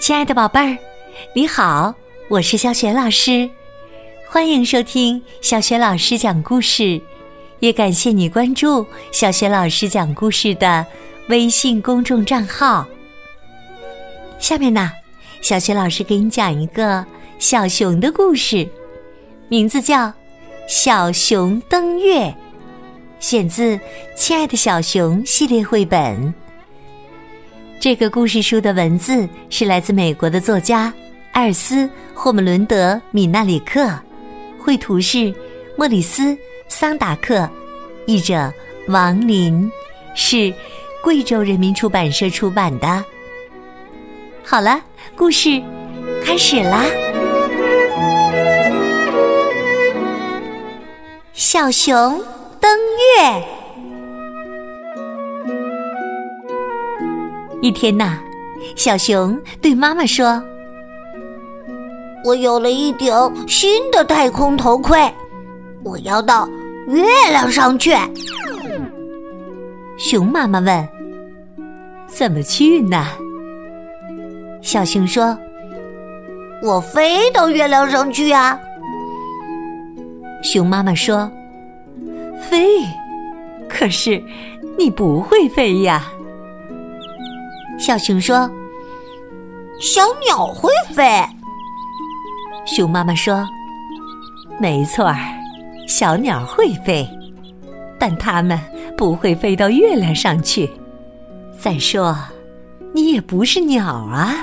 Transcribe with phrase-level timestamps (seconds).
[0.00, 0.76] 亲爱的宝贝儿，
[1.32, 1.94] 你好，
[2.28, 3.48] 我是小雪老师，
[4.28, 7.00] 欢迎收听小雪老师讲故事，
[7.60, 10.84] 也感谢你关注小雪老师讲故事的
[11.28, 12.84] 微信公众账号。
[14.40, 14.90] 下面呢，
[15.40, 17.06] 小雪老师给你讲一个
[17.38, 18.68] 小熊的故事，
[19.48, 20.06] 名字叫
[20.66, 22.24] 《小熊登月》，
[23.22, 23.76] 选自
[24.16, 26.34] 《亲爱的小熊》系列绘本。
[27.78, 30.92] 这个故事书的文字是来自美国的作家
[31.30, 33.88] 艾尔斯·霍姆伦德·米纳里克，
[34.58, 35.32] 绘图是
[35.78, 36.22] 莫里斯·
[36.66, 37.48] 桑达克，
[38.06, 38.52] 译者
[38.88, 39.70] 王林，
[40.16, 40.52] 是
[41.00, 43.04] 贵州人民出版社出版的。
[44.42, 44.82] 好了，
[45.14, 45.62] 故事
[46.24, 46.84] 开始啦！
[51.32, 52.20] 小熊
[52.62, 53.44] 登月。
[57.60, 58.20] 一天呐，
[58.76, 60.40] 小熊对妈妈说
[62.24, 63.12] ：“我有了一顶
[63.48, 65.12] 新的太空头盔，
[65.82, 66.48] 我要到
[66.86, 67.92] 月亮上去。”
[69.98, 70.88] 熊妈妈问
[72.06, 73.04] ：“怎么去呢？”
[74.62, 75.36] 小熊说
[76.62, 78.56] ：“我飞到月亮上去呀。”
[80.44, 81.28] 熊妈妈说
[82.52, 82.84] ：“飞？
[83.66, 84.22] 可是
[84.76, 86.12] 你不会飞呀。”
[87.80, 88.40] 小熊说
[89.80, 91.02] ：“小鸟会飞。”
[92.66, 93.48] 熊妈妈说
[94.60, 95.16] ：“没错儿，
[95.88, 97.08] 小鸟会飞，
[97.98, 98.60] 但它们
[98.98, 100.70] 不会飞到月亮上去。
[101.58, 102.14] 再说，
[102.92, 104.34] 你也不是鸟啊。”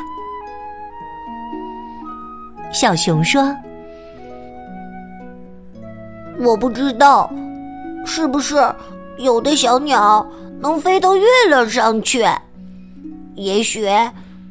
[2.73, 3.55] 小熊说
[6.41, 7.31] ：“我不知道，
[8.09, 8.55] 是不是
[9.17, 10.27] 有的小鸟
[10.59, 12.25] 能飞到月亮上去？”
[13.35, 13.87] 也许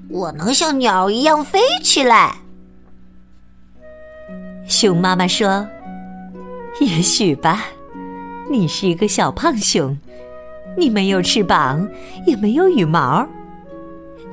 [0.09, 2.37] 我能像鸟一样飞起来。
[4.67, 5.67] 熊妈妈说
[6.81, 7.65] ：“也许吧，
[8.51, 9.99] 你是一个小胖熊，
[10.77, 11.87] 你没有翅膀，
[12.27, 13.27] 也没有羽毛。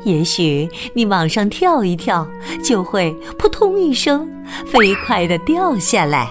[0.04, 2.26] 也许你往上跳一跳，
[2.64, 4.30] 就会扑通一声，
[4.68, 6.30] 飞快的掉下来。”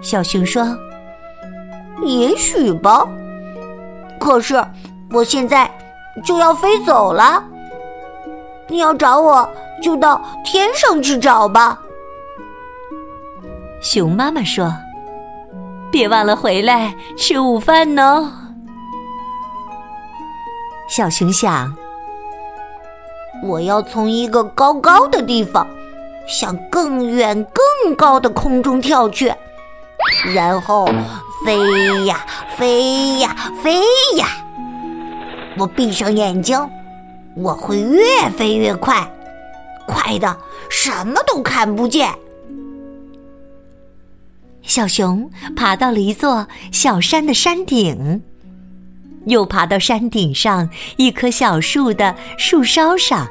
[0.00, 0.64] 小熊说
[2.04, 3.06] ：“也许吧，
[4.18, 4.64] 可是
[5.12, 5.70] 我现在……”
[6.24, 7.42] 就要飞走了，
[8.66, 9.48] 你要找我
[9.80, 11.80] 就到天上去找吧。
[13.80, 14.74] 熊妈妈说
[15.90, 18.28] ：“别忘了回来吃午饭哦。”
[20.90, 21.72] 小熊想
[23.44, 25.64] ：“我要从一个高高的地方，
[26.26, 27.46] 向更远
[27.84, 29.32] 更高的空中跳去，
[30.34, 30.86] 然后
[31.44, 32.24] 飞呀
[32.56, 33.74] 飞呀飞
[34.16, 34.26] 呀。”
[35.58, 36.58] 我闭上眼睛，
[37.36, 39.10] 我会越飞越快，
[39.86, 40.36] 快的
[40.70, 42.14] 什么都看不见。
[44.62, 48.22] 小熊爬到了一座小山的山顶，
[49.26, 53.28] 又爬到山顶上一棵小树的树梢上，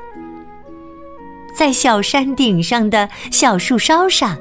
[1.55, 4.37] 在小山顶上的小树梢上，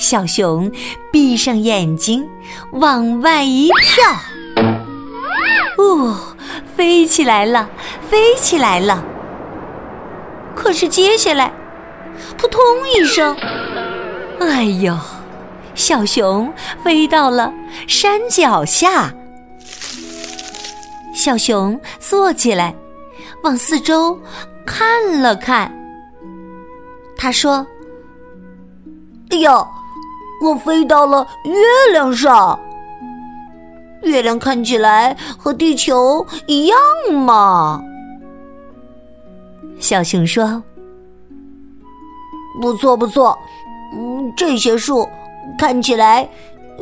[0.00, 0.72] 小熊
[1.12, 2.26] 闭上眼睛
[2.72, 4.64] 往外一跳，
[5.76, 6.16] 哦。
[6.74, 7.68] 飞起来了，
[8.08, 9.04] 飞起来了。
[10.56, 11.52] 可是接下来，
[12.38, 12.58] 扑通
[12.88, 13.36] 一声，
[14.40, 14.96] 哎呦！
[15.74, 16.50] 小熊
[16.82, 17.52] 飞到了
[17.86, 19.12] 山脚下。
[21.14, 22.74] 小熊坐起来，
[23.42, 24.18] 往四周
[24.64, 25.70] 看了看。
[27.14, 27.66] 他说
[29.30, 29.68] ：“哎呦，
[30.40, 32.58] 我飞到了月亮上。”
[34.02, 36.78] 月亮看起来和地球一样
[37.12, 37.82] 嘛？
[39.78, 40.62] 小熊说
[42.60, 43.38] ：“不错不错，
[43.94, 45.06] 嗯，这些树
[45.58, 46.28] 看起来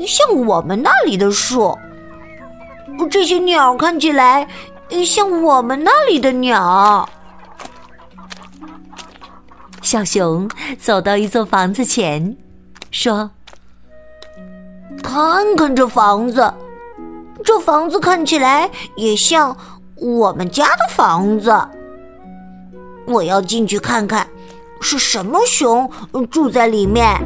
[0.07, 1.77] 像我们那里的树，
[3.11, 4.47] 这些鸟看起来
[5.04, 7.09] 像我们那里的鸟。”
[9.83, 12.37] 小熊走到一座房子前，
[12.91, 13.31] 说
[15.03, 16.53] ：“看看这房子。”
[17.45, 19.56] 这房子看起来也像
[19.95, 21.56] 我们家的房子，
[23.06, 24.27] 我要进去看看，
[24.80, 25.89] 是什么熊
[26.30, 27.16] 住在里面。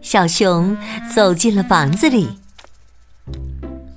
[0.00, 0.76] 小熊
[1.14, 2.38] 走进了房子里，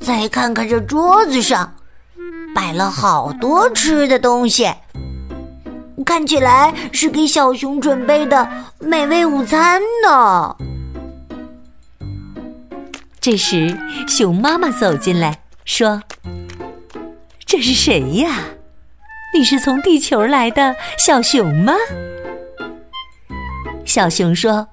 [0.01, 1.73] 再看看这桌子上
[2.53, 4.69] 摆了好多吃的东西，
[6.05, 8.47] 看起来是给小熊准备的
[8.79, 10.55] 美味午餐呢。
[13.21, 13.77] 这时，
[14.07, 16.01] 熊妈妈走进来，说
[17.45, 18.45] ：“这是谁呀？
[19.33, 21.73] 你是从地球来的小熊吗？”
[23.83, 24.69] 小熊说：“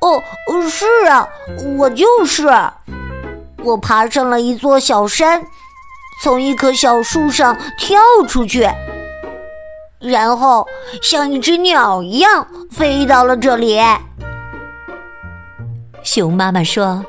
[0.00, 0.22] 哦，
[0.70, 1.28] 是啊，
[1.76, 2.48] 我就是。
[3.58, 5.44] 我爬上了一座小山，
[6.22, 8.66] 从一棵小树上跳出去，
[10.00, 10.66] 然后
[11.02, 13.78] 像一只鸟一样飞到了这里。”
[16.02, 17.04] 熊妈妈说：“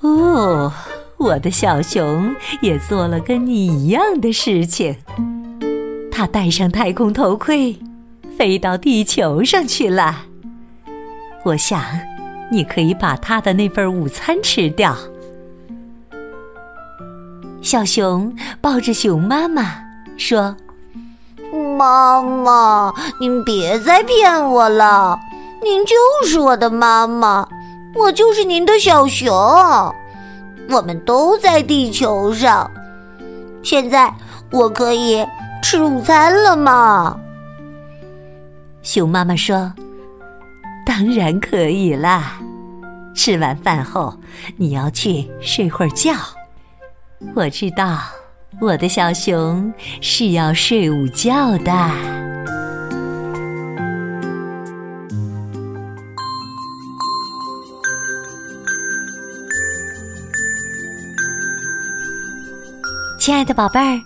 [0.00, 0.72] 哦，
[1.18, 4.96] 我的小熊也做了跟你一样的事情。
[6.10, 7.78] 它戴上太空头盔，
[8.38, 10.24] 飞到地球上去了。
[11.44, 11.82] 我想，
[12.50, 14.96] 你可以把它的那份午餐吃掉。”
[17.60, 19.82] 小熊抱着熊妈妈
[20.16, 20.56] 说
[21.76, 25.18] ：“妈妈，您别再骗我了，
[25.62, 25.94] 您就
[26.26, 27.46] 是我的妈妈。”
[27.98, 29.32] 我就是您的小熊，
[30.68, 32.70] 我们都在地球上。
[33.62, 34.12] 现在
[34.52, 35.26] 我可以
[35.62, 37.18] 吃午餐了吗？
[38.82, 39.72] 熊妈妈说
[40.86, 42.38] ：“当然可以啦！
[43.14, 44.14] 吃完饭后
[44.56, 46.12] 你要去睡会儿觉。
[47.34, 47.98] 我知道
[48.60, 51.72] 我的小熊是要睡午觉的。”
[63.26, 64.00] 亲爱的宝贝儿，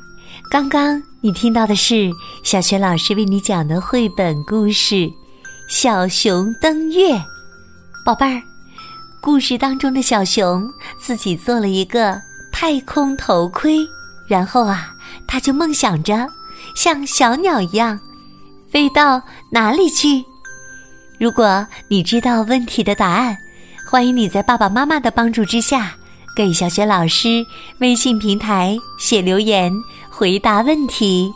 [0.51, 2.11] 刚刚你听到的是
[2.43, 4.95] 小学老师为你讲的绘本故事
[5.69, 7.15] 《小熊登月》。
[8.03, 8.43] 宝贝儿，
[9.21, 10.67] 故事当中的小熊
[10.99, 12.19] 自己做了一个
[12.51, 13.87] 太空头盔，
[14.27, 14.95] 然后啊，
[15.27, 16.27] 他就梦想着
[16.75, 18.01] 像小鸟一样
[18.71, 19.21] 飞到
[19.51, 20.25] 哪里去。
[21.19, 23.37] 如果你知道问题的答案，
[23.87, 25.95] 欢迎你在爸爸妈妈的帮助之下。
[26.41, 27.45] 给小雪老师
[27.81, 29.71] 微信平台写留言
[30.09, 31.31] 回答问题。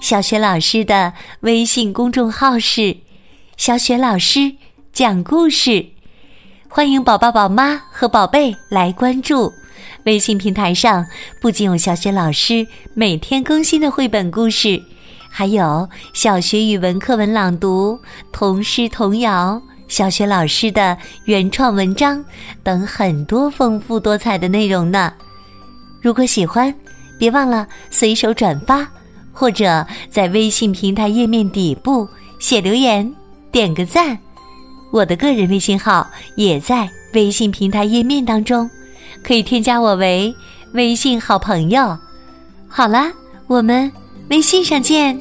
[0.00, 2.96] 小雪老师的微信公众号是
[3.58, 4.54] “小雪老师
[4.90, 5.84] 讲故事”，
[6.66, 9.52] 欢迎宝宝、宝妈和宝贝来关注。
[10.04, 11.04] 微信平台上
[11.42, 14.82] 不仅有小雪老师每天更新的绘本故事，
[15.28, 18.00] 还有小学语文课文朗读、
[18.32, 19.60] 童诗童谣。
[19.88, 22.24] 小学老师的原创文章
[22.62, 25.12] 等很多丰富多彩的内容呢。
[26.00, 26.72] 如果喜欢，
[27.18, 28.86] 别忘了随手转发，
[29.32, 32.06] 或者在微信平台页面底部
[32.38, 33.12] 写留言，
[33.50, 34.16] 点个赞。
[34.92, 38.70] 我的个人微信号也在微信平台页面当中，
[39.24, 40.34] 可以添加我为
[40.74, 41.98] 微信好朋友。
[42.68, 43.10] 好啦，
[43.46, 43.90] 我们
[44.30, 45.18] 微信上见。